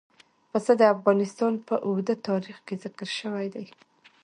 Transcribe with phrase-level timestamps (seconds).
[0.51, 3.65] پسه د افغانستان په اوږده تاریخ کې ذکر شوی دی.